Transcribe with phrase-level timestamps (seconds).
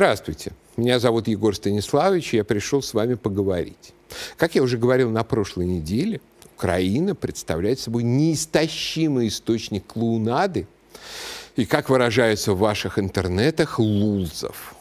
[0.00, 0.52] Здравствуйте.
[0.78, 3.92] Меня зовут Егор Станиславович, и я пришел с вами поговорить.
[4.38, 6.22] Как я уже говорил на прошлой неделе,
[6.56, 10.66] Украина представляет собой неистощимый источник клоунады
[11.54, 14.74] и, как выражаются в ваших интернетах, лулзов.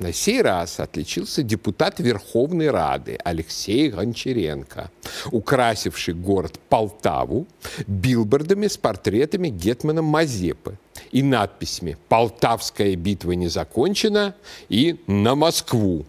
[0.00, 4.90] На сей раз отличился депутат Верховной Рады Алексей Гончаренко,
[5.30, 7.46] украсивший город Полтаву
[7.86, 10.78] билбордами с портретами Гетмана Мазепы
[11.12, 14.34] и надписями «Полтавская битва не закончена»
[14.70, 16.06] и «На Москву».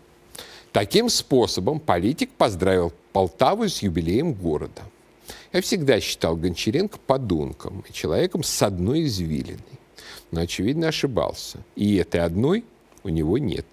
[0.72, 4.84] Таким способом политик поздравил Полтаву с юбилеем города.
[5.52, 9.60] Я всегда считал Гончаренко подонком и человеком с одной извилиной.
[10.32, 11.58] Но, очевидно, ошибался.
[11.76, 12.64] И этой одной
[13.04, 13.66] у него нет.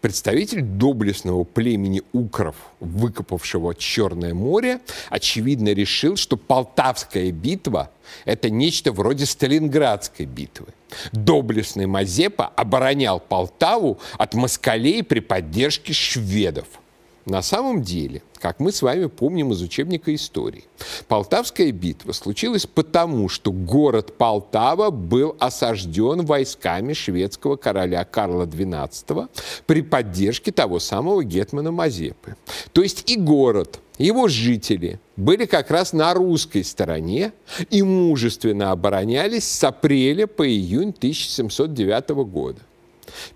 [0.00, 7.90] Представитель доблестного племени укров, выкопавшего Черное море, очевидно решил, что Полтавская битва–
[8.24, 10.66] это нечто вроде Сталинградской битвы.
[11.12, 16.66] Доблестный Мазепа оборонял Полтаву от москалей при поддержке шведов–
[17.26, 20.64] на самом деле, как мы с вами помним из учебника истории,
[21.08, 29.28] Полтавская битва случилась потому, что город Полтава был осажден войсками шведского короля Карла XII
[29.66, 32.36] при поддержке того самого Гетмана Мазепы.
[32.72, 37.32] То есть и город, его жители были как раз на русской стороне
[37.70, 42.60] и мужественно оборонялись с апреля по июнь 1709 года.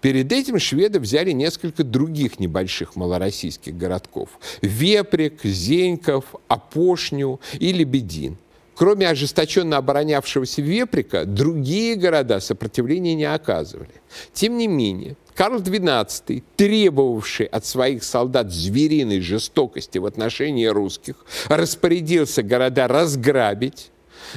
[0.01, 4.31] Перед этим шведы взяли несколько других небольших малороссийских городков–
[4.63, 8.39] Веприк, Зеньков, Апошню и Лебедин.
[8.79, 13.91] Кроме ожесточенно оборонявшегося Веприка, другие города сопротивления не оказывали.
[14.33, 21.17] Тем не менее, Карл XII, требовавший от своих солдат звериной жестокости в отношении русских,
[21.49, 23.91] распорядился города разграбить,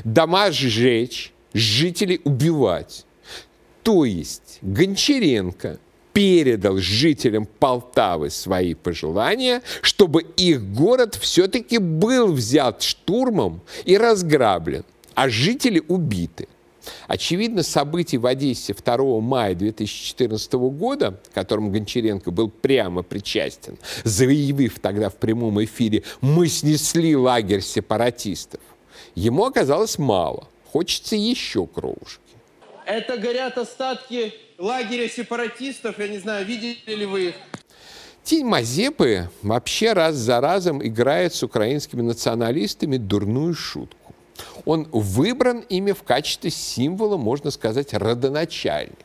[0.04, 3.06] дома сжечь, жителей убивать.
[3.84, 5.80] То есть Гончаренко
[6.14, 14.84] передал жителям Полтавы свои пожелания, чтобы их город все-таки был взят штурмом и разграблен,
[15.16, 16.48] а жители убиты.
[17.08, 24.80] Очевидно, событий в Одессе 2 мая 2014 года, к которым Гончаренко был прямо причастен, заявив
[24.80, 28.62] тогда в прямом эфире «Мы снесли лагерь сепаратистов»,
[29.14, 30.48] ему оказалось мало.
[30.72, 32.22] Хочется еще кровушек.
[32.92, 35.98] Это горят остатки лагеря сепаратистов.
[35.98, 37.36] Я не знаю, видели ли вы их?
[38.22, 44.14] Тень Мазепы вообще раз за разом играет с украинскими националистами дурную шутку.
[44.66, 48.98] Он выбран ими в качестве символа, можно сказать, родоначальника.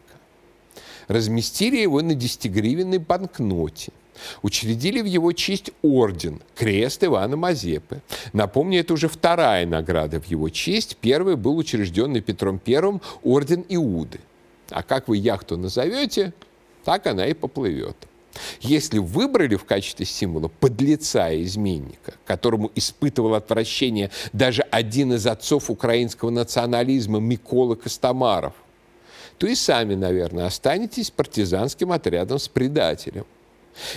[1.06, 3.92] Разместили его на 10-гривенной банкноте–
[4.42, 8.02] Учредили в его честь орден Крест Ивана Мазепы.
[8.32, 10.96] Напомню, это уже вторая награда в его честь.
[11.00, 14.20] Первый был учрежденный Петром I орден Иуды.
[14.70, 16.32] А как вы яхту назовете,
[16.84, 17.96] так она и поплывет.
[18.60, 25.70] Если выбрали в качестве символа подлеца и изменника, которому испытывал отвращение даже один из отцов
[25.70, 28.54] украинского национализма Микола Костомаров,
[29.38, 33.26] то и сами, наверное, останетесь партизанским отрядом с предателем.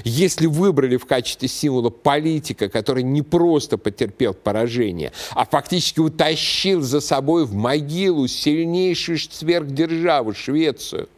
[0.03, 7.01] Если выбрали в качестве символа политика, который не просто потерпел поражение, а фактически утащил за
[7.01, 11.09] собой в могилу сильнейшую сверхдержаву Швецию,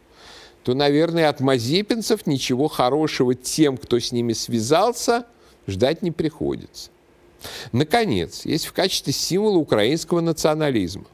[0.62, 5.26] то, наверное, от мазепинцев ничего хорошего тем, кто с ними связался,
[5.66, 6.90] ждать не приходится.
[7.72, 11.04] Наконец, есть в качестве символа украинского национализма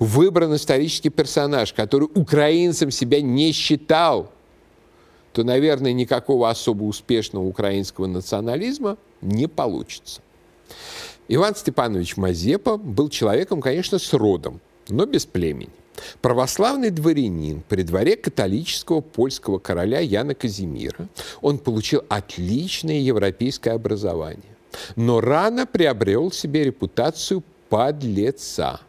[0.00, 4.32] выбран исторический персонаж, который украинцем себя не считал–
[5.36, 10.22] то, наверное, никакого особо успешного украинского национализма не получится.
[11.28, 15.68] Иван Степанович Мазепа был человеком, конечно, с родом, но без племени.
[16.22, 21.06] Православный дворянин при дворе католического польского короля Яна Казимира,
[21.42, 24.56] он получил отличное европейское образование,
[24.94, 28.80] но рано приобрел себе репутацию подлеца–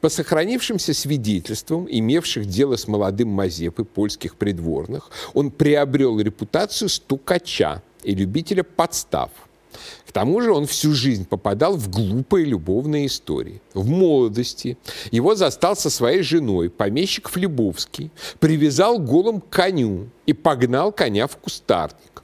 [0.00, 8.14] по сохранившимся свидетельствам, имевших дело с молодым Мазепой, польских придворных, он приобрел репутацию стукача и
[8.14, 9.30] любителя подстав.
[10.06, 13.62] К тому же он всю жизнь попадал в глупые любовные истории.
[13.72, 14.76] В молодости
[15.10, 21.36] его застал со своей женой помещик Флебовский, привязал голым к коню и погнал коня в
[21.36, 22.22] кустарник.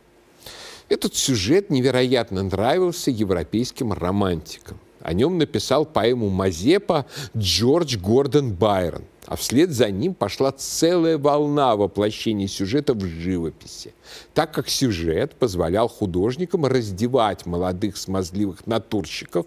[0.89, 4.79] Этот сюжет невероятно нравился европейским романтикам.
[5.01, 7.07] О нем написал поэму Мазепа
[7.37, 9.05] Джордж Гордон Байрон.
[9.27, 13.93] А вслед за ним пошла целая волна воплощений сюжета в живописи,
[14.33, 19.45] так как сюжет позволял художникам раздевать молодых смазливых натурщиков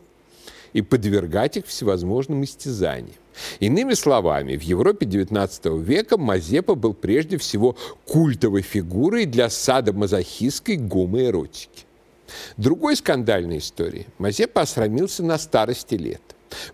[0.73, 3.15] и подвергать их всевозможным истязаниям.
[3.59, 7.75] Иными словами, в Европе XIX века Мазепа был прежде всего
[8.05, 11.85] культовой фигурой для садомазохистской гомоэротики.
[12.57, 16.21] Другой скандальной историей Мазепа осрамился на старости лет.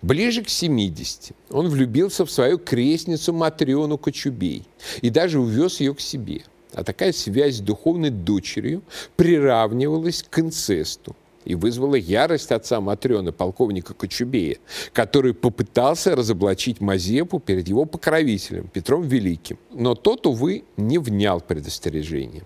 [0.01, 4.67] Ближе к 70 он влюбился в свою крестницу Матриону Кочубей
[5.01, 6.43] и даже увез ее к себе.
[6.73, 8.83] А такая связь с духовной дочерью
[9.15, 11.15] приравнивалась к инцесту
[11.45, 14.57] и вызвала ярость отца Матрёны, полковника Кочубея,
[14.91, 19.57] который попытался разоблачить Мазепу перед его покровителем Петром Великим.
[19.71, 22.43] Но тот, увы, не внял предостережением.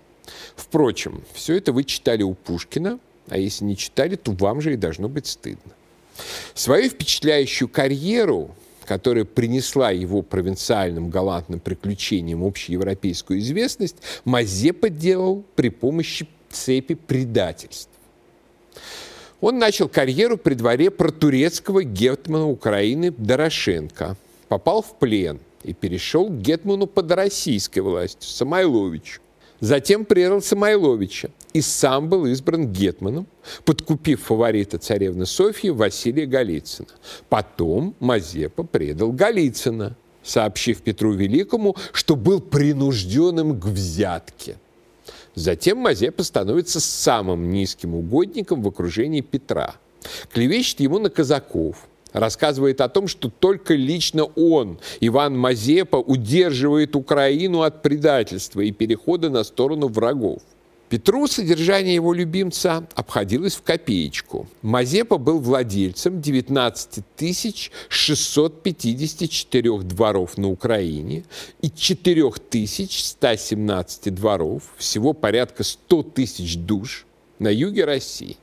[0.56, 2.98] Впрочем, все это вы читали у Пушкина,
[3.28, 5.72] а если не читали, то вам же и должно быть стыдно.
[6.54, 8.54] Свою впечатляющую карьеру,
[8.84, 17.88] которая принесла его провинциальным галантным приключениям общеевропейскую известность, Мазепа делал при помощи цепи предательств.
[19.40, 24.16] Он начал карьеру при дворе протурецкого гетмана Украины Дорошенко,
[24.48, 29.20] попал в плен и перешел к гетману под российской властью Самойловичу.
[29.62, 33.28] Затем предал Самойловича и сам был избран гетманом,
[33.64, 36.88] подкупив фаворита царевны Софьи Василия Голицына.
[37.28, 44.56] Потом Мазепа предал Голицына, сообщив Петру Великому, что был принужденным к взятке.
[45.36, 49.76] Затем Мазепа становится самым низким угодником в окружении Петра.
[50.32, 57.62] Клевещет ему на казаков, рассказывает о том, что только лично он, Иван Мазепа, удерживает Украину
[57.62, 60.42] от предательства и перехода на сторону врагов.
[60.92, 64.46] Петру содержание его любимца обходилось в копеечку.
[64.60, 67.02] Мазепа был владельцем 19
[67.88, 71.24] 654 дворов на Украине
[71.62, 77.06] и 4117 дворов, всего порядка 100 тысяч душ
[77.38, 78.36] на юге России.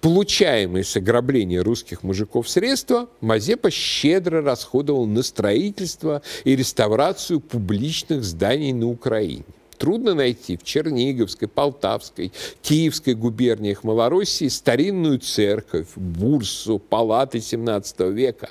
[0.00, 8.72] Получаемые с ограбления русских мужиков средства Мазепа щедро расходовал на строительство и реставрацию публичных зданий
[8.72, 9.44] на Украине
[9.82, 12.30] трудно найти в Черниговской, Полтавской,
[12.62, 18.50] Киевской губерниях Малороссии старинную церковь, бурсу, палаты 17 века,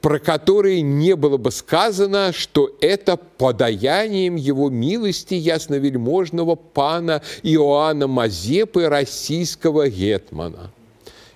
[0.00, 8.88] про которые не было бы сказано, что это подаянием его милости ясновельможного пана Иоанна Мазепы,
[8.88, 10.72] российского гетмана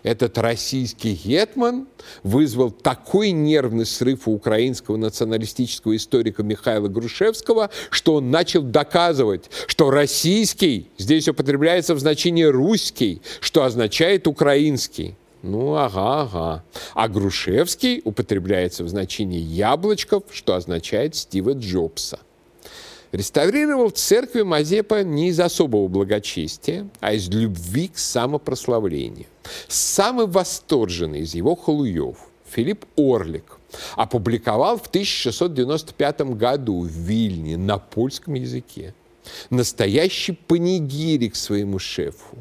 [0.08, 1.86] этот российский гетман
[2.22, 9.90] вызвал такой нервный срыв у украинского националистического историка Михаила Грушевского, что он начал доказывать, что
[9.90, 15.14] российский здесь употребляется в значении русский, что означает украинский.
[15.42, 16.64] Ну, ага, ага.
[16.94, 22.18] А Грушевский употребляется в значении яблочков, что означает Стива Джобса.
[23.12, 29.26] Реставрировал церкви Мазепа не из особого благочестия, а из любви к самопрославлению.
[29.66, 32.16] Самый восторженный из его халуев,
[32.50, 33.58] Филипп Орлик,
[33.96, 38.94] опубликовал в 1695 году в Вильне на польском языке
[39.50, 42.36] настоящий панигирик своему шефу.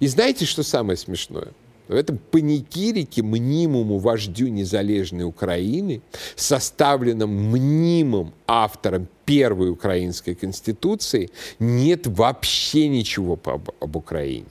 [0.00, 1.48] И знаете, что самое смешное?
[1.90, 6.02] В этом паникирике мнимому вождю незалежной Украины,
[6.36, 14.46] составленном мнимым автором первой украинской конституции, нет вообще ничего об, об Украине.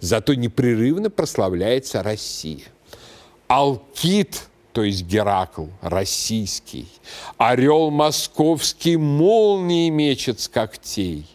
[0.00, 2.64] Зато непрерывно прославляется Россия.
[3.46, 6.88] Алкит, то есть Геракл, российский.
[7.36, 11.26] Орел московский молнии мечет с когтей.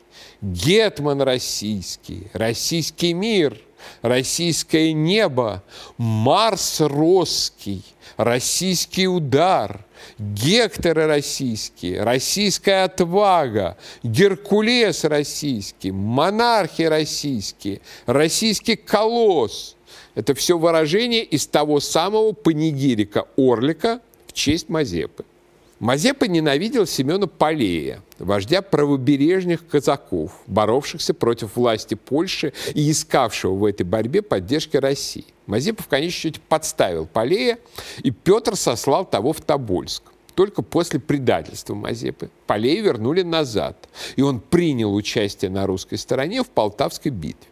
[0.42, 3.62] Гетман российский, российский мир–
[4.02, 5.64] российское небо,
[5.98, 7.84] Марс Росский,
[8.18, 9.86] российский удар,
[10.20, 19.76] Гекторы российские, российская отвага, Геркулес российский, монархи российские, российский колосс.
[20.14, 25.26] Это все выражение из того самого панигирика Орлика в честь Мазепы.
[25.80, 33.84] Мазепа ненавидел Семена Полея, вождя правобережных казаков, боровшихся против власти Польши и искавшего в этой
[33.84, 35.26] борьбе поддержки России.
[35.48, 37.60] Мазепа в конечном счете подставил Полея,
[38.02, 40.04] и Петр сослал того в Тобольск.
[40.34, 46.48] Только после предательства Мазепы Полея вернули назад, и он принял участие на русской стороне в
[46.48, 47.50] Полтавской битве.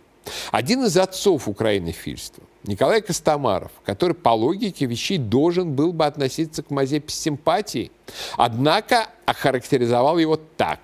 [0.51, 6.69] Один из отцов украинофильства, Николай Костомаров, который по логике вещей должен был бы относиться к
[6.71, 7.91] Мазепе с симпатией,
[8.37, 10.79] однако охарактеризовал его так.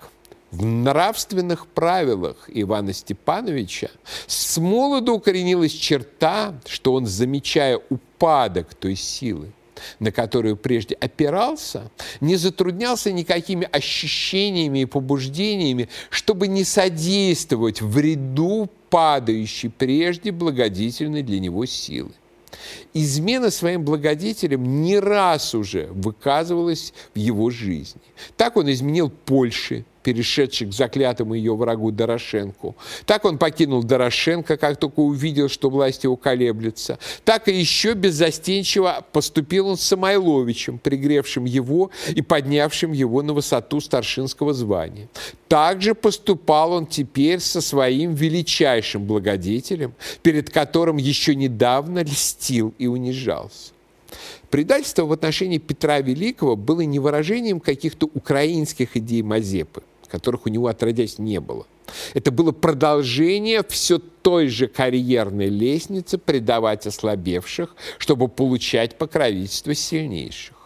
[0.50, 3.88] В нравственных правилах Ивана Степановича
[4.26, 9.52] с молоду укоренилась черта, что он, замечая упадок той силы,
[10.00, 19.70] на которую прежде опирался, не затруднялся никакими ощущениями и побуждениями, чтобы не содействовать вреду падающей
[19.70, 22.10] прежде благодетельной для него силы.
[22.92, 28.02] Измена своим благодетелям не раз уже выказывалась в его жизни.
[28.36, 32.76] Так он изменил Польше, перешедший к заклятому ее врагу Дорошенку.
[33.06, 36.98] Так он покинул Дорошенко, как только увидел, что власть его колеблется.
[37.24, 43.80] Так и еще беззастенчиво поступил он с Самойловичем, пригревшим его и поднявшим его на высоту
[43.80, 45.08] старшинского звания.
[45.48, 53.72] Также поступал он теперь со своим величайшим благодетелем, перед которым еще недавно льстил и унижался.
[54.50, 60.66] Предательство в отношении Петра Великого было не выражением каких-то украинских идей Мазепы, которых у него
[60.68, 61.66] отродясь не было.
[62.14, 70.56] Это было продолжение все той же карьерной лестницы предавать ослабевших, чтобы получать покровительство сильнейших.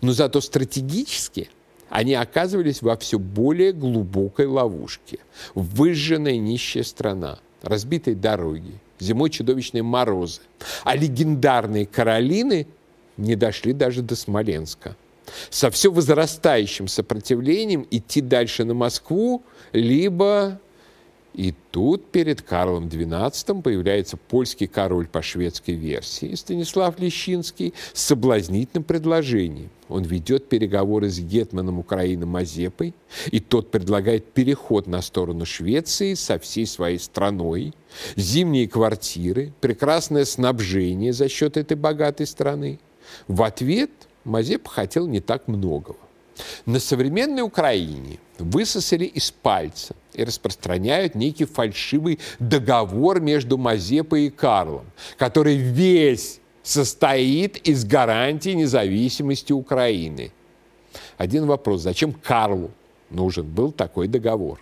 [0.00, 1.50] но зато стратегически
[1.88, 5.20] они оказывались во все более глубокой ловушке.
[5.54, 10.40] Выжженная нищая страна, разбитые дороги, зимой чудовищные морозы,
[10.82, 12.66] а легендарные Каролины
[13.16, 14.96] не дошли даже до Смоленска–
[15.50, 19.42] со все возрастающим сопротивлением идти дальше на Москву,
[19.72, 20.60] либо
[21.38, 28.82] и тут перед Карлом XII появляется польский король по шведской версии, Станислав Лещинский, с соблазнительным
[28.82, 29.70] предложением.
[29.88, 32.92] Он ведет переговоры с гетманом Украины Мазепой,
[33.30, 37.72] и тот предлагает переход на сторону Швеции со всей своей страной,
[38.16, 42.80] зимние квартиры, прекрасное снабжение за счет этой богатой страны.
[43.28, 43.90] В ответ–
[44.28, 45.96] Мазепа хотел не так многого.
[46.66, 54.86] На современной Украине высосали из пальца и распространяют некий фальшивый договор между Мазепой и Карлом,
[55.16, 60.30] который весь состоит из гарантии независимости Украины.
[61.16, 62.70] Один вопрос, зачем Карлу
[63.10, 64.60] нужен был такой договор?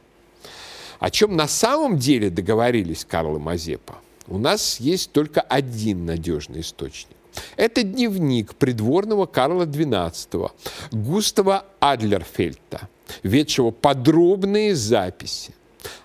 [0.98, 3.96] О чем на самом деле договорились Карл и Мазепа?
[4.28, 7.15] У нас есть только один надежный источник.
[7.56, 10.50] Это дневник придворного Карла XII
[10.92, 12.88] Густава Адлерфельта,
[13.22, 15.54] ведшего подробные записи.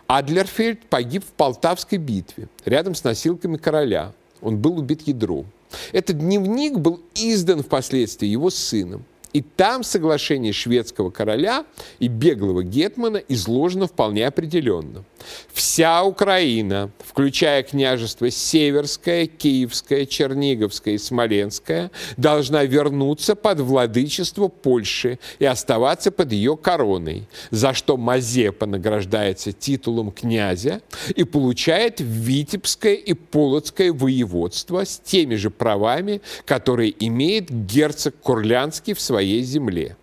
[0.08, 4.14] Адлерфельд погиб в Полтавской битве рядом с носилками короля.
[4.42, 5.46] Он был убит ядром.
[5.94, 9.06] Этот дневник был издан впоследствии его сыном.
[9.34, 11.66] И там соглашение шведского короля
[12.00, 15.06] и беглого гетмана изложено вполне определенно.
[15.54, 25.46] Вся Украина, включая княжество Северское, Киевское, Черниговское и Смоленское, должна вернуться под владычество Польши и
[25.46, 30.82] оставаться под ее короной, за что Мазепа награждается титулом князя
[31.16, 39.00] и получает Витебское и Полоцкое воеводство с теми же правами, которые имеет герцог Курлянский в
[39.02, 39.98] своей своей земле.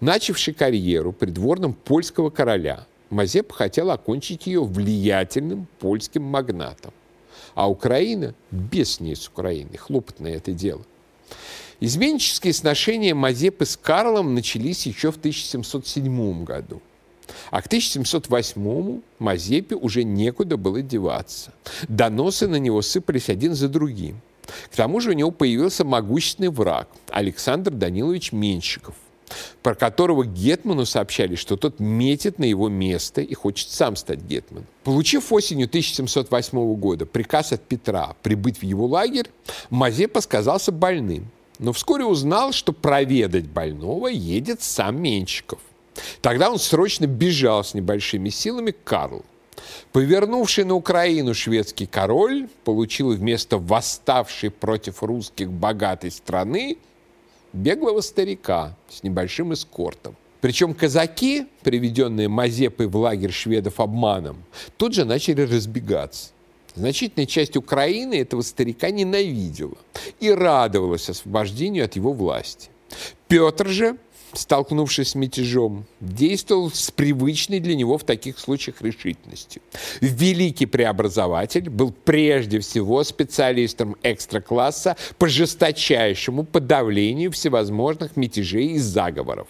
[0.00, 6.92] Начавший карьеру придворным польского короля, Мазеп хотел окончить ее влиятельным польским магнатом.
[7.56, 10.82] А Украина, без ней с Украиной, хлопотное это дело.
[11.80, 16.80] Изменческие сношения Мазепы с Карлом начались еще в 1707 году.
[17.50, 21.52] А к 1708 Мазепе уже некуда было деваться.
[21.88, 24.20] Доносы на него сыпались один за другим–
[24.70, 28.94] к тому же у него появился могущественный враг Александр Данилович Менщиков,
[29.62, 34.66] про которого Гетману сообщали, что тот метит на его место и хочет сам стать Гетманом.
[34.84, 39.30] Получив осенью 1708 года приказ от Петра прибыть в его лагерь,
[39.70, 45.60] Мазепа сказался больным но вскоре узнал, что проведать больного едет сам Менщиков.
[46.20, 49.24] Тогда он срочно бежал с небольшими силами к Карлу.
[49.92, 56.78] Повернувший на Украину шведский король получил вместо восставшей против русских богатой страны
[57.52, 60.16] беглого старика с небольшим эскортом.
[60.40, 64.44] Причем казаки, приведенные Мазепой в лагерь шведов обманом,
[64.76, 66.32] тут же начали разбегаться.
[66.74, 69.76] Значительная часть Украины этого старика ненавидела
[70.20, 72.68] и радовалась освобождению от его власти.
[73.28, 73.96] Петр же
[74.34, 79.62] столкнувшись с мятежом, действовал с привычной для него в таких случаях решительностью.
[80.00, 89.46] Великий преобразователь был прежде всего специалистом экстра-класса по жесточайшему подавлению всевозможных мятежей и заговоров.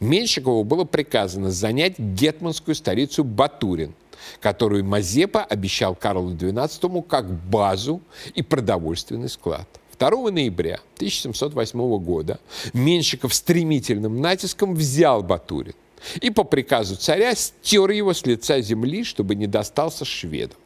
[0.00, 3.94] Меньшикову было приказано занять гетманскую столицу Батурин,
[4.40, 8.00] которую Мазепа обещал Карлу XII как базу
[8.34, 9.68] и продовольственный склад.
[10.10, 12.40] 2 ноября 1708 года
[12.72, 15.74] Менщиков стремительным натиском взял Батурин
[16.20, 20.58] и по приказу царя стер его с лица земли, чтобы не достался шведам.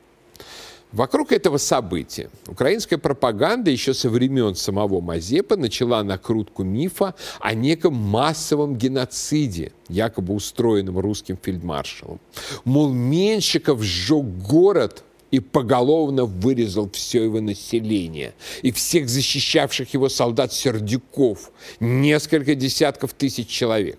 [0.90, 7.94] Вокруг этого события украинская пропаганда еще со времен самого Мазепы начала накрутку мифа о неком
[7.94, 12.20] массовом геноциде, якобы устроенном русским фельдмаршалом.
[12.64, 21.50] Мол, Менщиков сжег город и поголовно вырезал все его население и всех защищавших его солдат-сердюков,
[21.80, 23.98] несколько десятков тысяч человек.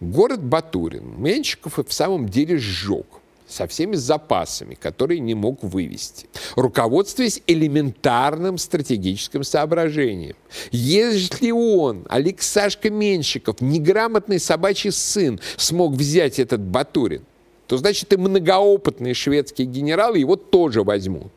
[0.00, 3.06] Город Батурин Менщиков в самом деле сжег
[3.48, 10.36] со всеми запасами, которые не мог вывести, руководствуясь элементарным стратегическим соображением.
[10.70, 17.24] Если он, Алексашка Менщиков, неграмотный собачий сын, смог взять этот Батурин,
[17.72, 21.32] то значит и многоопытные шведские генералы его тоже возьмут.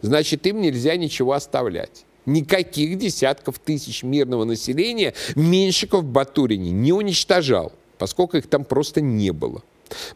[0.00, 2.04] Значит, им нельзя ничего оставлять.
[2.24, 9.64] Никаких десятков тысяч мирного населения Меньшиков Батурине не уничтожал, поскольку их там просто не было.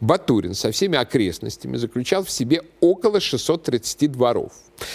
[0.00, 4.52] Батурин со всеми окрестностями заключал в себе около 630 дворов.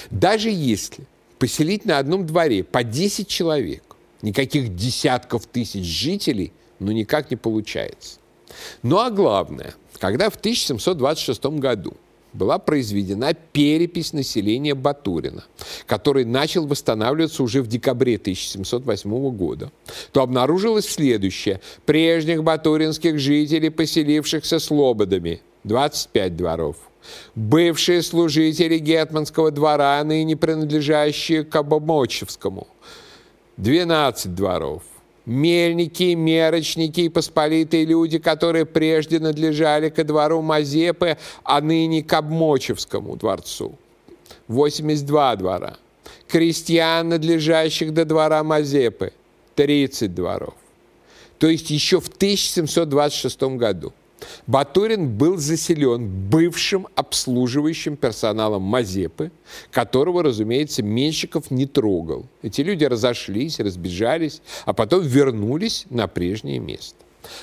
[0.09, 1.03] Даже если
[1.37, 3.83] поселить на одном дворе по 10 человек,
[4.21, 8.19] никаких десятков тысяч жителей, ну никак не получается.
[8.83, 11.93] Ну а главное, когда в 1726 году
[12.33, 15.43] была произведена перепись населения Батурина,
[15.85, 19.71] который начал восстанавливаться уже в декабре 1708 года,
[20.11, 21.59] то обнаружилось следующее.
[21.85, 26.75] Прежних батуринских жителей, поселившихся слободами, 25 дворов.
[27.33, 32.67] Бывшие служители Гетманского двора, ныне принадлежащие к Обомочевскому,
[33.57, 34.83] 12 дворов
[35.29, 43.15] мельники, мерочники и посполитые люди, которые прежде надлежали ко двору Мазепы, а ныне к Обмочевскому
[43.15, 43.77] дворцу.
[44.47, 45.77] 82 двора.
[46.27, 49.13] Крестьян, надлежащих до двора Мазепы,
[49.55, 50.55] 30 дворов.
[51.37, 53.93] То есть еще в 1726 году
[54.47, 59.31] Батурин был заселен бывшим обслуживающим персоналом Мазепы,
[59.71, 62.25] которого, разумеется, Менщиков не трогал.
[62.41, 66.97] Эти люди разошлись, разбежались, а потом вернулись на прежнее место.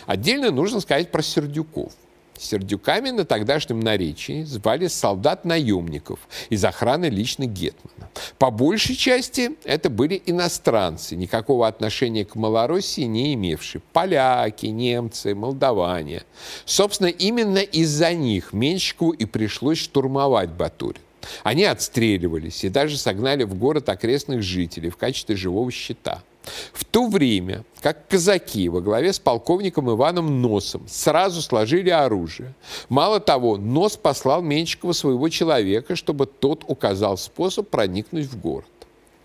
[0.06, 1.92] Отдельно нужно сказать про Сердюков–
[2.38, 6.20] Сердюками на тогдашнем наречии звали солдат-наемников
[6.50, 8.10] из охраны лично Гетмана.
[8.38, 13.82] По большей части это были иностранцы, никакого отношения к Малороссии не имевшие.
[13.92, 16.22] Поляки, немцы, молдаване.
[16.64, 21.02] Собственно, именно из-за них Менщикову и пришлось штурмовать Батурин.
[21.42, 26.22] Они отстреливались и даже согнали в город окрестных жителей в качестве живого щита–
[26.72, 32.54] в то время, как казаки во главе с полковником Иваном Носом сразу сложили оружие,
[32.88, 38.66] мало того, Нос послал Менщикова своего человека, чтобы тот указал способ проникнуть в город.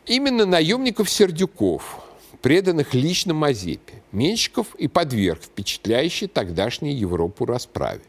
[0.05, 1.99] Именно наемников Сердюков,
[2.41, 8.01] преданных лично Мазепе, Менщиков и подверг впечатляющей тогдашней Европу расправе.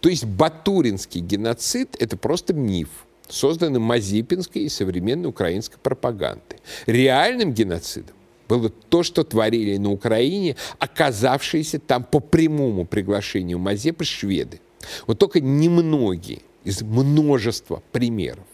[0.00, 2.88] То есть батуринский геноцид– это просто миф,
[3.28, 6.58] созданный Мазепинской и современной украинской пропагандой.
[6.86, 8.14] Реальным геноцидом
[8.47, 14.59] было то, что творили на Украине, оказавшиеся там по прямому приглашению Мазепы шведы.
[15.07, 18.45] Вот только немногие из множества примеров.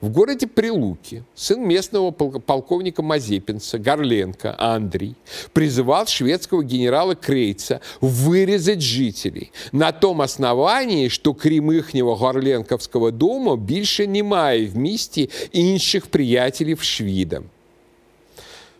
[0.00, 5.16] В городе Прилуки сын местного полковника Мазепинца Горленко Андрей
[5.52, 14.06] призывал шведского генерала Крейца вырезать жителей на том основании, что крім ихнего Горленковского дома більше
[14.06, 17.44] немає в місті інших приятелів швідам.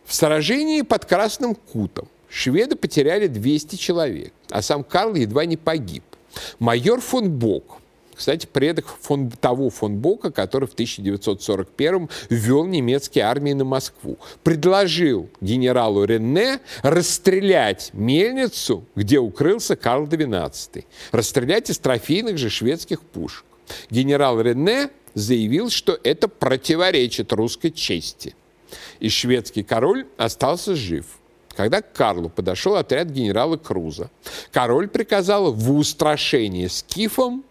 [0.09, 6.03] В сражении под Красным Кутом шведы потеряли 200 человек, а сам Карл едва не погиб.
[6.57, 7.77] Майор фон Бок,
[8.15, 15.29] Кстати, предок фон, того фон Бока, который в 1941 ввел немецкие армии на Москву, предложил
[15.41, 20.85] генералу Рене расстрелять мельницу, где укрылся Карл XII.
[21.11, 23.45] Расстрелять из трофейных же шведских пушек.
[23.91, 28.33] Генерал Рене заявил, что это противоречит русской чести.
[28.99, 31.05] И шведский король остался жив.
[31.55, 34.09] Когда к Карлу подошел отряд генерала Круза,
[34.51, 37.43] король приказал в устрашение скифам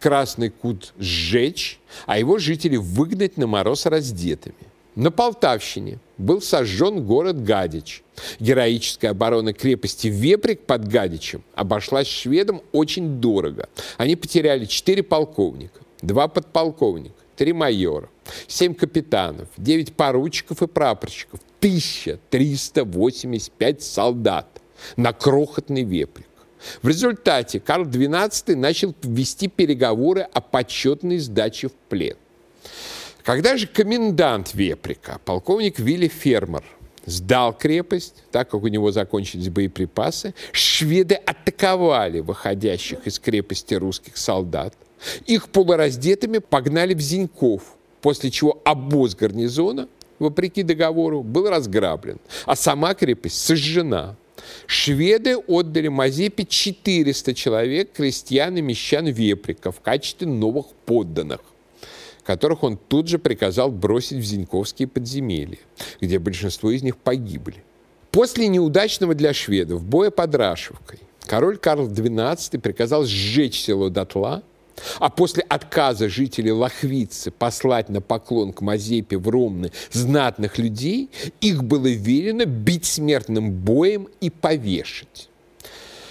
[0.00, 4.54] Красный Кут сжечь, а его жители выгнать на мороз раздетыми.
[4.94, 8.02] На Полтавщине был сожжен город Гадич.
[8.40, 13.68] Героическая оборона крепости Веприк под Гадичем обошлась шведам очень дорого.
[13.96, 18.10] Они потеряли четыре полковника, два подполковника, три майора,
[18.48, 24.60] семь капитанов, девять поручиков и прапорщиков, 1385 солдат
[24.96, 26.26] на крохотный Веприк.
[26.82, 32.16] В результате Карл XII начал вести переговоры о почетной сдаче в плен.
[33.22, 36.64] Когда же комендант Веприка, полковник Вилли Фермер,
[37.06, 44.74] сдал крепость, так как у него закончились боеприпасы, шведы атаковали выходящих из крепости русских солдат.
[45.26, 47.62] Их полураздетыми погнали в Зиньков,
[48.00, 54.16] после чего обоз гарнизона, вопреки договору, был разграблен, а сама крепость сожжена.
[54.66, 61.40] Шведы отдали Мазепе 400 человек, крестьян и мещан Веприка в качестве новых подданных
[62.28, 65.60] которых он тут же приказал бросить в Зиньковские подземелья,
[65.98, 67.64] где большинство из них погибли.
[68.10, 74.42] После неудачного для шведов боя под Рашевкой король Карл XII приказал сжечь село дотла,
[74.98, 81.10] а после отказа жителей Лохвицы послать на поклон к Мазепе в Ромны знатных людей,
[81.40, 85.28] их было велено бить смертным боем и повешать.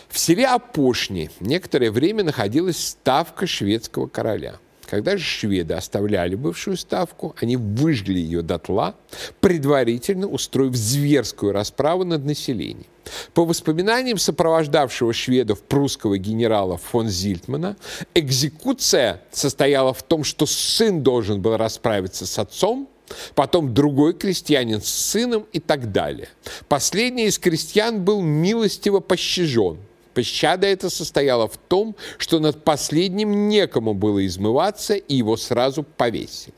[0.09, 4.55] В селе Апошни некоторое время находилась ставка шведского короля–
[4.87, 8.95] когда же шведы оставляли бывшую ставку, они выжгли ее дотла,
[9.41, 12.87] предварительно устроив зверскую расправу над населением.
[13.33, 17.77] По воспоминаниям сопровождавшего шведов прусского генерала фон Зильтмана,
[18.15, 22.89] экзекуция состояла в том, что сын должен был расправиться с отцом,
[23.35, 26.29] потом другой крестьянин с сыном и так далее.
[26.67, 29.77] Последний из крестьян был милостиво пощажен,
[30.17, 36.55] Пощада эта состояла в том, что над последним некому было измываться, и его сразу повесили.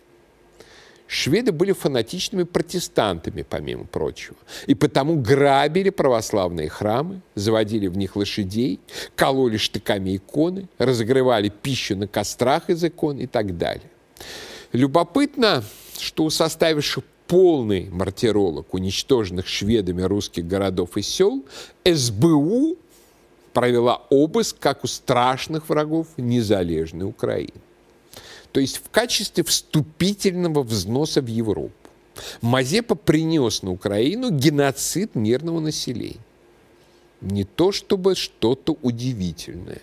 [1.07, 8.79] Шведы были фанатичными протестантами, помимо прочего, и потому грабили православные храмы, заводили в них лошадей,
[9.17, 13.91] кололи штыками иконы, разогревали пищу на кострах из икон и так далее.
[14.71, 15.65] Любопытно,
[15.99, 21.43] что у составивших полный мартиролог уничтоженных шведами русских городов и сел,
[21.83, 22.77] СБУ
[23.53, 27.61] провела обыск как у страшных врагов незалежной Украины.
[28.51, 31.73] То есть в качестве вступительного взноса в Европу.
[32.41, 36.19] Мазепа принес на Украину геноцид мирного населения.
[37.21, 39.81] Не то чтобы что-то удивительное.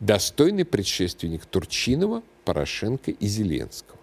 [0.00, 3.98] Достойный предшественник Турчинова, Порошенко и Зеленского.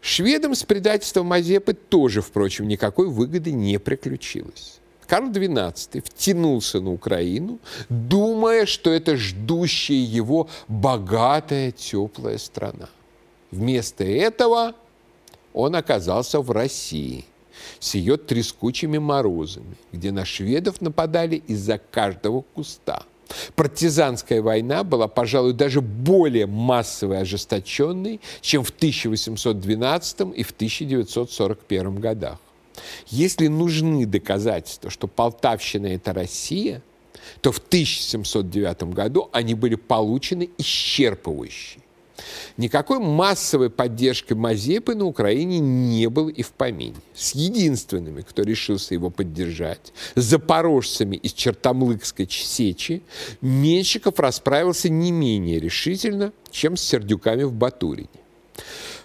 [0.00, 4.78] Шведам с предательством Мазепы тоже, впрочем, никакой выгоды не приключилось.
[5.08, 12.90] Карл XII втянулся на Украину, думая, что это ждущая его богатая, теплая страна.
[13.50, 14.74] Вместо этого
[15.54, 17.24] он оказался в России
[17.80, 23.02] с ее трескучими морозами, где на шведов нападали из-за каждого куста.
[23.56, 31.96] Партизанская война была, пожалуй, даже более массовой и ожесточенной, чем в 1812 и в 1941
[31.96, 32.38] годах.
[33.08, 36.82] Если нужны доказательства, что Полтавщина– это Россия,
[37.40, 41.80] то в 1709 году они были получены исчерпывающие.
[42.56, 46.96] Никакой массовой поддержки Мазепы на Украине не было и в помине.
[47.14, 53.02] С единственными, кто решился его поддержать, запорожцами из Чертомлыкской сечи,
[53.40, 58.08] Менщиков расправился не менее решительно, чем с сердюками в Батурине.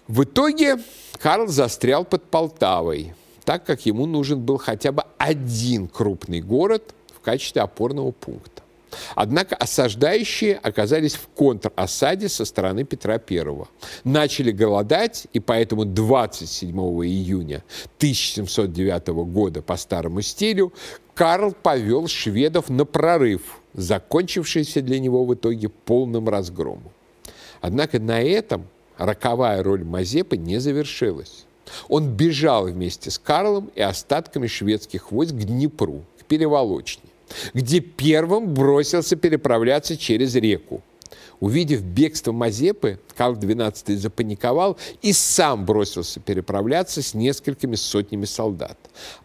[0.07, 0.79] В итоге
[1.19, 7.19] Карл застрял под Полтавой– так как ему нужен был хотя бы один крупный город в
[7.19, 8.63] качестве опорного пункта.
[9.15, 13.65] Однако осаждающие оказались в контросаде со стороны Петра I.
[14.03, 17.63] Начали голодать, и поэтому 27 июня
[17.97, 20.73] 1709 года по старому стилю
[21.13, 26.91] Карл повел шведов на прорыв, закончившийся для него в итоге полным разгромом.
[27.61, 31.45] Однако на этом роковая роль Мазепы не завершилась.
[31.87, 37.09] Он бежал вместе с Карлом и остатками шведских войск к Днепру, к Переволочне,
[37.53, 40.81] где первым бросился переправляться через реку.
[41.43, 48.77] Увидев бегство Мазепы, Карл XII запаниковал и сам бросился переправляться с несколькими сотнями солдат.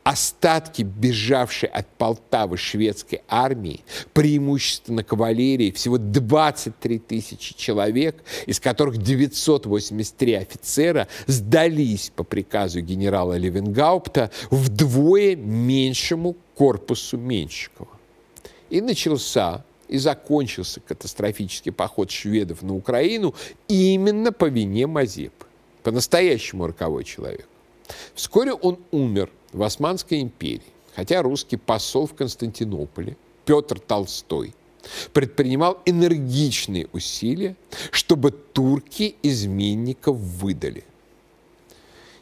[0.02, 10.34] Остатки бежавшей от Полтавы шведской армии, преимущественно кавалерии, всего 23 тысячи человек, из которых 983
[10.34, 17.96] офицера сдались по приказу генерала Левенгаупта вдвое меньшему корпусу Меньшикова.
[18.70, 23.34] И начался и закончился катастрофический поход шведов на Украину
[23.68, 25.46] именно по вине Мазепы.
[25.82, 27.48] По-настоящему роковой человек.
[28.14, 30.62] Вскоре он умер в Османской империи,
[30.94, 34.54] хотя русский посол в Константинополе Петр Толстой
[35.12, 37.56] предпринимал энергичные усилия,
[37.90, 40.84] чтобы турки изменников выдали.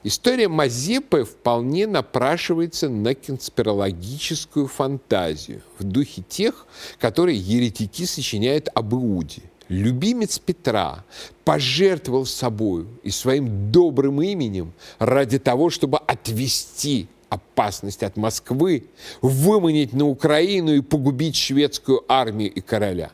[0.09, 6.69] История Мазепы вполне напрашивается на конспирологическую фантазию в духе тех,
[7.01, 9.42] которые еретики сочиняют об Иуде.
[9.69, 11.05] Любимец Петра
[11.45, 18.85] пожертвовал собою и своим добрым именем ради того, чтобы отвести опасность от Москвы,
[19.23, 23.11] выманить на Украину и погубить шведскую армию и короля.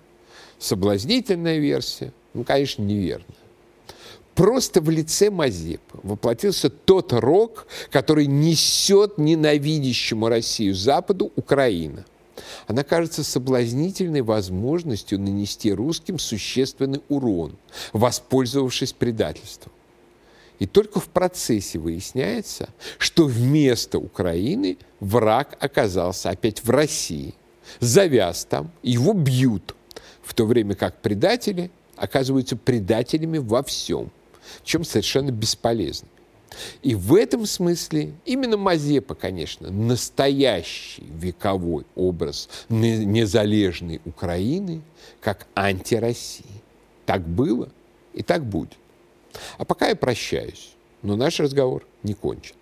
[0.59, 3.42] Соблазнительная версия, ну, конечно, неверная
[4.35, 12.05] просто в лице Мазепы воплотился тот рок, который несет ненавидящему Россию Западу Украина.
[12.67, 17.57] Она кажется соблазнительной возможностью нанести русским существенный урон,
[17.93, 19.73] воспользовавшись предательством.
[20.59, 22.69] И только в процессе выясняется,
[22.99, 27.35] что вместо Украины враг оказался опять в России.
[27.81, 29.75] Завяз там, его бьют,
[30.23, 34.11] в то время как предатели оказываются предателями во всем–
[34.65, 36.11] чем совершенно бесполезными.
[36.83, 44.83] И в этом смысле именно Мазепа, конечно, настоящий вековой образ незалежной Украины
[45.21, 46.45] как антироссии.
[47.07, 47.71] Так было
[48.13, 48.77] и так будет.
[49.57, 52.55] А пока я прощаюсь, но наш разговор не кончен.